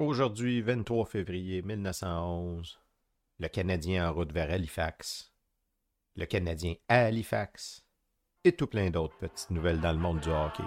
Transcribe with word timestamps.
Aujourd'hui, 0.00 0.62
23 0.62 1.04
février 1.04 1.60
1911, 1.60 2.80
le 3.38 3.48
Canadien 3.48 4.08
en 4.08 4.14
route 4.14 4.32
vers 4.32 4.50
Halifax, 4.50 5.30
le 6.16 6.24
Canadien 6.24 6.72
à 6.88 7.00
Halifax 7.00 7.84
et 8.42 8.52
tout 8.52 8.66
plein 8.66 8.88
d'autres 8.88 9.18
petites 9.18 9.50
nouvelles 9.50 9.82
dans 9.82 9.92
le 9.92 9.98
monde 9.98 10.20
du 10.20 10.30
hockey. 10.30 10.62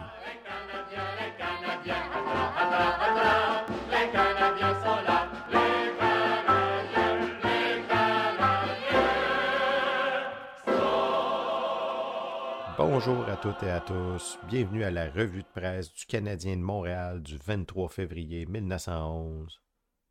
Bonjour 12.75 13.29
à 13.29 13.37
toutes 13.37 13.61
et 13.61 13.69
à 13.69 13.81
tous. 13.81 14.39
Bienvenue 14.47 14.83
à 14.83 14.89
la 14.89 15.07
revue 15.07 15.43
de 15.43 15.47
presse 15.47 15.93
du 15.93 16.07
Canadien 16.07 16.57
de 16.57 16.61
Montréal 16.61 17.21
du 17.21 17.37
23 17.37 17.87
février 17.87 18.47
1911. 18.47 19.61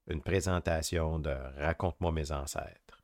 Une 0.06 0.22
présentation 0.22 1.18
de 1.18 1.34
Raconte-moi 1.58 2.12
mes 2.12 2.30
ancêtres. 2.30 3.02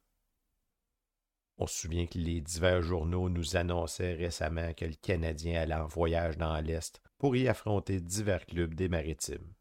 On 1.56 1.66
se 1.66 1.76
souvient 1.76 2.06
que 2.06 2.18
les 2.18 2.40
divers 2.40 2.82
journaux 2.82 3.28
nous 3.28 3.56
annonçaient 3.56 4.14
récemment 4.14 4.72
que 4.74 4.84
le 4.84 4.94
Canadien 4.94 5.60
allait 5.60 5.74
en 5.74 5.88
voyage 5.88 6.38
dans 6.38 6.60
l'Est 6.60 7.02
pour 7.18 7.34
y 7.34 7.48
affronter 7.48 8.00
divers 8.00 8.46
clubs 8.46 8.74
des 8.74 8.88
maritimes. 8.88 9.54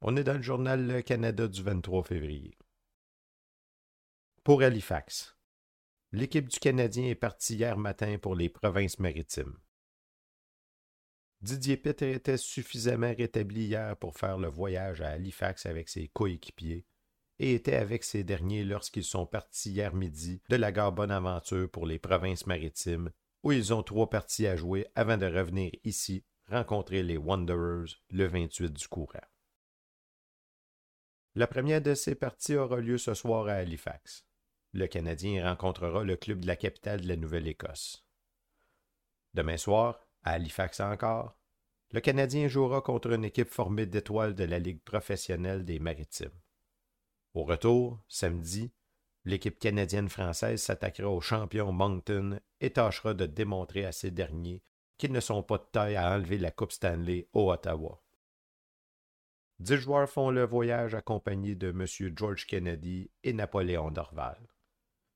On 0.00 0.16
est 0.16 0.24
dans 0.24 0.34
le 0.34 0.42
journal 0.42 0.86
Le 0.86 1.02
Canada 1.02 1.46
du 1.46 1.62
23 1.62 2.04
février. 2.04 2.56
Pour 4.44 4.62
Halifax, 4.62 5.37
l'équipe 6.12 6.48
du 6.48 6.58
Canadien 6.58 7.06
est 7.06 7.14
partie 7.14 7.54
hier 7.54 7.76
matin 7.76 8.18
pour 8.18 8.34
les 8.34 8.48
provinces 8.48 8.98
maritimes. 8.98 9.58
Didier 11.40 11.76
Pitt 11.76 12.02
était 12.02 12.36
suffisamment 12.36 13.14
rétabli 13.16 13.66
hier 13.66 13.96
pour 13.96 14.16
faire 14.16 14.38
le 14.38 14.48
voyage 14.48 15.00
à 15.02 15.10
Halifax 15.10 15.66
avec 15.66 15.88
ses 15.88 16.08
coéquipiers 16.08 16.84
et 17.38 17.54
était 17.54 17.76
avec 17.76 18.02
ces 18.02 18.24
derniers 18.24 18.64
lorsqu'ils 18.64 19.04
sont 19.04 19.26
partis 19.26 19.70
hier 19.70 19.94
midi 19.94 20.42
de 20.48 20.56
la 20.56 20.72
gare 20.72 20.92
Bonaventure 20.92 21.70
pour 21.70 21.86
les 21.86 22.00
provinces 22.00 22.46
maritimes, 22.46 23.12
où 23.44 23.52
ils 23.52 23.72
ont 23.72 23.84
trois 23.84 24.10
parties 24.10 24.48
à 24.48 24.56
jouer 24.56 24.88
avant 24.96 25.16
de 25.16 25.26
revenir 25.26 25.70
ici 25.84 26.24
rencontrer 26.48 27.04
les 27.04 27.16
Wanderers 27.18 28.00
le 28.10 28.26
28 28.26 28.72
du 28.72 28.88
courant. 28.88 29.20
La 31.36 31.46
première 31.46 31.82
de 31.82 31.94
ces 31.94 32.16
parties 32.16 32.56
aura 32.56 32.80
lieu 32.80 32.98
ce 32.98 33.14
soir 33.14 33.46
à 33.46 33.52
Halifax 33.52 34.27
le 34.72 34.86
Canadien 34.86 35.48
rencontrera 35.48 36.04
le 36.04 36.16
club 36.16 36.40
de 36.40 36.46
la 36.46 36.56
capitale 36.56 37.00
de 37.00 37.08
la 37.08 37.16
Nouvelle-Écosse. 37.16 38.04
Demain 39.34 39.56
soir, 39.56 40.00
à 40.22 40.32
Halifax 40.32 40.80
encore, 40.80 41.36
le 41.90 42.00
Canadien 42.00 42.48
jouera 42.48 42.82
contre 42.82 43.12
une 43.12 43.24
équipe 43.24 43.48
formée 43.48 43.86
d'étoiles 43.86 44.34
de 44.34 44.44
la 44.44 44.58
Ligue 44.58 44.82
professionnelle 44.82 45.64
des 45.64 45.78
Maritimes. 45.78 46.38
Au 47.34 47.44
retour, 47.44 48.02
samedi, 48.08 48.72
l'équipe 49.24 49.58
canadienne-française 49.58 50.60
s'attaquera 50.60 51.08
aux 51.08 51.20
champions 51.20 51.72
Moncton 51.72 52.40
et 52.60 52.72
tâchera 52.72 53.14
de 53.14 53.26
démontrer 53.26 53.84
à 53.86 53.92
ces 53.92 54.10
derniers 54.10 54.62
qu'ils 54.98 55.12
ne 55.12 55.20
sont 55.20 55.42
pas 55.42 55.58
de 55.58 55.66
taille 55.72 55.96
à 55.96 56.12
enlever 56.12 56.38
la 56.38 56.50
Coupe 56.50 56.72
Stanley 56.72 57.28
au 57.32 57.52
Ottawa. 57.52 58.02
Dix 59.60 59.76
joueurs 59.76 60.08
font 60.08 60.30
le 60.30 60.44
voyage 60.44 60.94
accompagnés 60.94 61.54
de 61.54 61.70
M. 61.70 61.86
George 62.16 62.46
Kennedy 62.46 63.10
et 63.22 63.32
Napoléon 63.32 63.90
Dorval. 63.90 64.38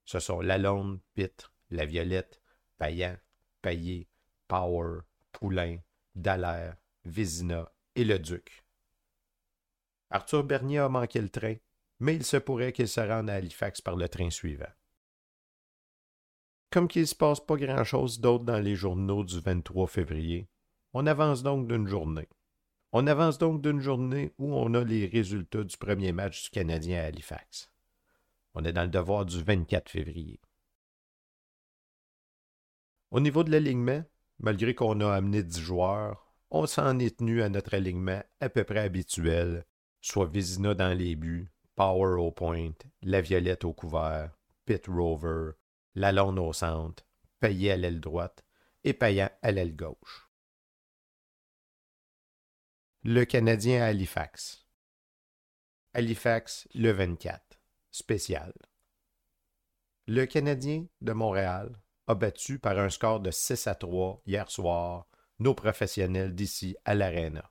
Ce 0.05 0.19
sont 0.19 0.41
Lalonde, 0.41 1.01
Pitre, 1.15 1.53
La 1.71 1.87
Violette, 1.87 2.41
Payan, 2.79 3.17
Payet, 3.63 4.09
Power, 4.49 5.01
Poulain, 5.33 5.79
Dallaire, 6.15 6.77
Vézina 7.05 7.73
et 7.95 8.05
le 8.05 8.19
Duc. 8.19 8.65
Arthur 10.11 10.45
Bernier 10.45 10.79
a 10.79 10.89
manqué 10.89 11.21
le 11.21 11.31
train, 11.31 11.55
mais 12.01 12.15
il 12.15 12.25
se 12.25 12.37
pourrait 12.37 12.73
qu'il 12.73 12.89
se 12.89 13.01
rende 13.01 13.31
à 13.31 13.35
Halifax 13.35 13.81
par 13.81 13.97
le 13.97 14.09
train 14.09 14.31
suivant. 14.31 14.73
Comme 16.71 16.89
qu'il 16.89 17.03
ne 17.03 17.07
se 17.07 17.15
passe 17.15 17.41
pas 17.41 17.57
grand-chose 17.57 18.21
d'autre 18.21 18.45
dans 18.45 18.59
les 18.59 18.75
journaux 18.75 19.25
du 19.25 19.41
23 19.41 19.87
février, 19.87 20.49
on 20.93 21.07
avance 21.07 21.43
donc 21.43 21.69
d'une 21.69 21.87
journée. 21.87 22.29
On 22.93 23.07
avance 23.07 23.39
donc 23.39 23.63
d'une 23.63 23.81
journée 23.81 24.35
où 24.37 24.55
on 24.55 24.75
a 24.75 24.85
les 24.85 25.07
résultats 25.07 25.65
du 25.65 25.77
premier 25.79 26.13
match 26.13 26.45
du 26.45 26.51
Canadien 26.51 27.01
à 27.03 27.07
Halifax. 27.07 27.72
On 28.55 28.65
est 28.65 28.73
dans 28.73 28.83
le 28.83 28.89
devoir 28.89 29.25
du 29.25 29.43
24 29.43 29.89
février. 29.89 30.41
Au 33.11 33.21
niveau 33.21 33.45
de 33.45 33.51
l'alignement, 33.51 34.05
malgré 34.39 34.75
qu'on 34.75 35.01
a 35.01 35.13
amené 35.13 35.43
10 35.43 35.61
joueurs, 35.61 36.35
on 36.51 36.67
s'en 36.67 36.99
est 36.99 37.19
tenu 37.19 37.43
à 37.43 37.49
notre 37.49 37.75
alignement 37.75 38.23
à 38.41 38.49
peu 38.49 38.65
près 38.65 38.81
habituel, 38.81 39.65
soit 40.01 40.27
Vizina 40.27 40.75
dans 40.75 40.97
les 40.97 41.17
buts, 41.17 41.51
Power 41.75 42.21
au 42.21 42.31
point, 42.31 42.73
La 43.03 43.23
Violette 43.23 43.65
au 43.65 43.73
couvert, 43.73 44.37
Pit 44.67 44.87
Rover, 44.87 45.53
Lalonde 45.95 46.39
au 46.39 46.53
centre, 46.53 47.05
Payet 47.41 47.73
à 47.73 47.77
l'aile 47.77 48.01
droite 48.01 48.45
et 48.85 48.93
Payant 48.93 49.31
à 49.41 49.51
l'aile 49.51 49.75
gauche. 49.75 50.31
Le 53.05 53.25
Canadien 53.25 53.83
à 53.83 53.87
Halifax. 53.87 54.67
Halifax 55.95 56.69
le 56.75 56.93
24 56.93 57.52
spécial. 57.93 58.53
Le 60.09 60.27
Canadien 60.27 60.87
de 61.01 61.13
Montréal 61.13 61.81
a 62.09 62.15
battu 62.17 62.59
par 62.59 62.79
un 62.79 62.91
score 62.91 63.21
de 63.21 63.31
6 63.31 63.69
à 63.69 63.77
3 63.77 64.23
hier 64.27 64.51
soir 64.51 65.07
nos 65.39 65.55
professionnels 65.55 66.35
d'ici 66.35 66.77
à 66.85 66.95
l'Arena. 66.95 67.51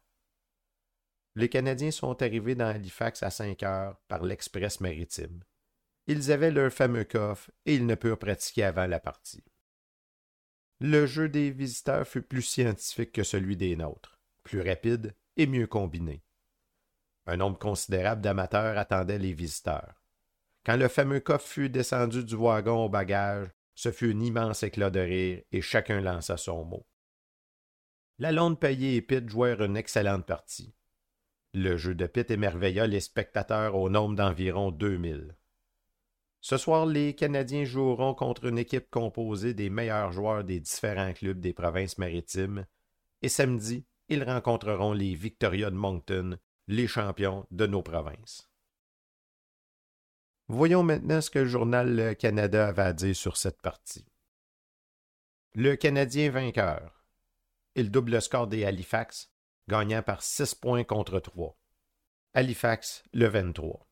Les 1.35 1.47
Canadiens 1.47 1.91
sont 1.91 2.21
arrivés 2.21 2.55
dans 2.55 2.67
Halifax 2.67 3.23
à 3.23 3.29
5 3.29 3.63
heures 3.63 4.01
par 4.07 4.23
l'Express 4.23 4.81
maritime. 4.81 5.43
Ils 6.07 6.31
avaient 6.31 6.51
leur 6.51 6.73
fameux 6.73 7.05
coffre 7.05 7.51
et 7.65 7.75
ils 7.75 7.85
ne 7.85 7.95
purent 7.95 8.19
pratiquer 8.19 8.63
avant 8.63 8.87
la 8.87 8.99
partie. 8.99 9.43
Le 10.79 11.05
jeu 11.05 11.29
des 11.29 11.51
visiteurs 11.51 12.07
fut 12.07 12.23
plus 12.23 12.41
scientifique 12.41 13.11
que 13.11 13.23
celui 13.23 13.55
des 13.55 13.75
nôtres, 13.75 14.19
plus 14.43 14.61
rapide 14.61 15.15
et 15.37 15.47
mieux 15.47 15.67
combiné. 15.67 16.23
Un 17.27 17.37
nombre 17.37 17.59
considérable 17.59 18.21
d'amateurs 18.21 18.77
attendait 18.77 19.19
les 19.19 19.33
visiteurs. 19.33 20.00
Quand 20.65 20.77
le 20.77 20.87
fameux 20.87 21.19
coffre 21.19 21.47
fut 21.47 21.69
descendu 21.69 22.23
du 22.23 22.35
wagon 22.35 22.85
au 22.85 22.89
bagage, 22.89 23.47
ce 23.73 23.91
fut 23.91 24.11
un 24.13 24.19
immense 24.19 24.63
éclat 24.63 24.91
de 24.91 24.99
rire 24.99 25.41
et 25.51 25.61
chacun 25.61 26.01
lança 26.01 26.37
son 26.37 26.65
mot. 26.65 26.85
Lalonde 28.19 28.59
Payet 28.59 28.95
et 28.95 29.01
Pitt 29.01 29.27
jouèrent 29.27 29.63
une 29.63 29.77
excellente 29.77 30.27
partie. 30.27 30.75
Le 31.53 31.77
jeu 31.77 31.95
de 31.95 32.05
Pitt 32.05 32.29
émerveilla 32.29 32.85
les 32.85 32.99
spectateurs 32.99 33.75
au 33.75 33.89
nombre 33.89 34.15
d'environ 34.15 34.69
deux 34.69 34.97
mille. 34.97 35.35
Ce 36.39 36.57
soir, 36.57 36.85
les 36.85 37.15
Canadiens 37.15 37.65
joueront 37.65 38.13
contre 38.13 38.45
une 38.45 38.57
équipe 38.57 38.89
composée 38.89 39.53
des 39.53 39.69
meilleurs 39.69 40.11
joueurs 40.11 40.43
des 40.43 40.59
différents 40.59 41.13
clubs 41.13 41.39
des 41.39 41.53
provinces 41.53 41.97
maritimes, 41.97 42.65
et 43.21 43.29
samedi, 43.29 43.85
ils 44.09 44.23
rencontreront 44.23 44.93
les 44.93 45.13
Victoria 45.15 45.69
de 45.69 45.75
Moncton, 45.75 46.37
les 46.67 46.87
champions 46.87 47.45
de 47.51 47.67
nos 47.67 47.81
provinces. 47.81 48.50
Voyons 50.53 50.83
maintenant 50.83 51.21
ce 51.21 51.29
que 51.29 51.39
le 51.39 51.47
journal 51.47 52.13
Canada 52.17 52.67
avait 52.67 52.81
à 52.81 52.91
dire 52.91 53.15
sur 53.15 53.37
cette 53.37 53.61
partie. 53.61 54.05
Le 55.55 55.77
Canadien 55.77 56.29
vainqueur. 56.29 57.05
Il 57.75 57.89
double 57.89 58.11
le 58.11 58.19
score 58.19 58.47
des 58.47 58.65
Halifax, 58.65 59.31
gagnant 59.69 60.03
par 60.03 60.21
6 60.21 60.55
points 60.55 60.83
contre 60.83 61.21
3. 61.21 61.57
Halifax, 62.33 63.01
le 63.13 63.27
23. 63.27 63.87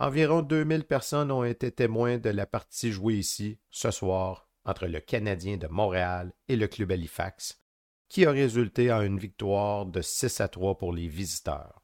Environ 0.00 0.42
2000 0.42 0.84
personnes 0.84 1.32
ont 1.32 1.44
été 1.44 1.72
témoins 1.72 2.18
de 2.18 2.28
la 2.28 2.44
partie 2.44 2.92
jouée 2.92 3.14
ici, 3.14 3.58
ce 3.70 3.90
soir, 3.90 4.50
entre 4.66 4.86
le 4.86 5.00
Canadien 5.00 5.56
de 5.56 5.66
Montréal 5.66 6.34
et 6.46 6.56
le 6.56 6.68
club 6.68 6.92
Halifax, 6.92 7.64
qui 8.10 8.26
a 8.26 8.32
résulté 8.32 8.92
en 8.92 9.00
une 9.00 9.18
victoire 9.18 9.86
de 9.86 10.02
6 10.02 10.42
à 10.42 10.48
3 10.48 10.76
pour 10.76 10.92
les 10.92 11.08
visiteurs. 11.08 11.83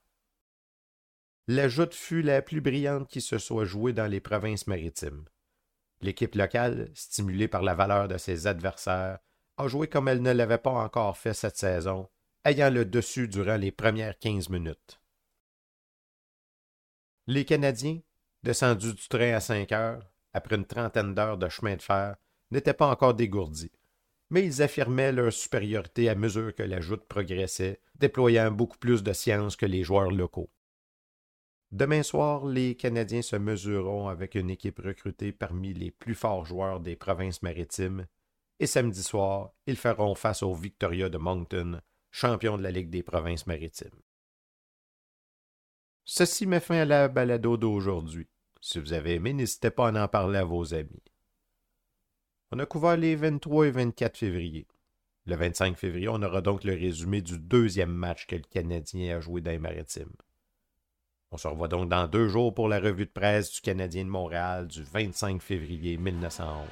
La 1.52 1.66
joute 1.66 1.96
fut 1.96 2.22
la 2.22 2.42
plus 2.42 2.60
brillante 2.60 3.08
qui 3.08 3.20
se 3.20 3.36
soit 3.36 3.64
jouée 3.64 3.92
dans 3.92 4.06
les 4.06 4.20
provinces 4.20 4.68
maritimes. 4.68 5.24
L'équipe 6.00 6.36
locale, 6.36 6.92
stimulée 6.94 7.48
par 7.48 7.62
la 7.62 7.74
valeur 7.74 8.06
de 8.06 8.18
ses 8.18 8.46
adversaires, 8.46 9.18
a 9.56 9.66
joué 9.66 9.88
comme 9.88 10.06
elle 10.06 10.22
ne 10.22 10.30
l'avait 10.30 10.58
pas 10.58 10.70
encore 10.70 11.18
fait 11.18 11.34
cette 11.34 11.56
saison, 11.56 12.08
ayant 12.44 12.70
le 12.70 12.84
dessus 12.84 13.26
durant 13.26 13.56
les 13.56 13.72
premières 13.72 14.16
quinze 14.16 14.48
minutes. 14.48 15.00
Les 17.26 17.44
Canadiens, 17.44 17.98
descendus 18.44 18.94
du 18.94 19.08
train 19.08 19.34
à 19.34 19.40
cinq 19.40 19.72
heures, 19.72 20.08
après 20.32 20.54
une 20.54 20.66
trentaine 20.66 21.16
d'heures 21.16 21.36
de 21.36 21.48
chemin 21.48 21.74
de 21.74 21.82
fer, 21.82 22.14
n'étaient 22.52 22.74
pas 22.74 22.86
encore 22.86 23.14
dégourdis, 23.14 23.72
mais 24.30 24.46
ils 24.46 24.62
affirmaient 24.62 25.10
leur 25.10 25.32
supériorité 25.32 26.08
à 26.08 26.14
mesure 26.14 26.54
que 26.54 26.62
la 26.62 26.80
joute 26.80 27.08
progressait, 27.08 27.80
déployant 27.96 28.52
beaucoup 28.52 28.78
plus 28.78 29.02
de 29.02 29.12
science 29.12 29.56
que 29.56 29.66
les 29.66 29.82
joueurs 29.82 30.12
locaux. 30.12 30.48
Demain 31.72 32.02
soir, 32.02 32.46
les 32.46 32.74
Canadiens 32.74 33.22
se 33.22 33.36
mesureront 33.36 34.08
avec 34.08 34.34
une 34.34 34.50
équipe 34.50 34.80
recrutée 34.80 35.30
parmi 35.30 35.72
les 35.72 35.92
plus 35.92 36.16
forts 36.16 36.44
joueurs 36.44 36.80
des 36.80 36.96
provinces 36.96 37.42
maritimes. 37.42 38.06
Et 38.58 38.66
samedi 38.66 39.02
soir, 39.02 39.52
ils 39.66 39.76
feront 39.76 40.16
face 40.16 40.42
au 40.42 40.52
Victoria 40.52 41.08
de 41.08 41.16
Moncton, 41.16 41.80
champion 42.10 42.58
de 42.58 42.62
la 42.62 42.72
Ligue 42.72 42.90
des 42.90 43.04
provinces 43.04 43.46
maritimes. 43.46 44.02
Ceci 46.04 46.44
met 46.44 46.58
fin 46.58 46.78
à 46.78 46.84
la 46.84 47.06
balado 47.06 47.56
d'aujourd'hui. 47.56 48.28
Si 48.60 48.80
vous 48.80 48.92
avez 48.92 49.14
aimé, 49.14 49.32
n'hésitez 49.32 49.70
pas 49.70 49.88
à 49.88 50.04
en 50.04 50.08
parler 50.08 50.38
à 50.38 50.44
vos 50.44 50.74
amis. 50.74 51.04
On 52.50 52.58
a 52.58 52.66
couvert 52.66 52.96
les 52.96 53.14
23 53.14 53.68
et 53.68 53.70
24 53.70 54.18
février. 54.18 54.66
Le 55.26 55.36
25 55.36 55.78
février, 55.78 56.08
on 56.08 56.20
aura 56.20 56.40
donc 56.40 56.64
le 56.64 56.74
résumé 56.74 57.22
du 57.22 57.38
deuxième 57.38 57.92
match 57.92 58.26
que 58.26 58.34
le 58.34 58.42
Canadien 58.42 59.16
a 59.16 59.20
joué 59.20 59.40
dans 59.40 59.52
les 59.52 59.60
maritimes. 59.60 60.12
On 61.32 61.36
se 61.36 61.46
revoit 61.46 61.68
donc 61.68 61.88
dans 61.88 62.08
deux 62.08 62.28
jours 62.28 62.52
pour 62.52 62.68
la 62.68 62.80
revue 62.80 63.06
de 63.06 63.10
presse 63.10 63.52
du 63.52 63.60
Canadien 63.60 64.04
de 64.04 64.10
Montréal 64.10 64.66
du 64.66 64.82
25 64.82 65.40
février 65.40 65.96
1911. 65.96 66.66